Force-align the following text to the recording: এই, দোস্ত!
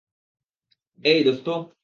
এই, 1.03 1.19
দোস্ত! 1.23 1.47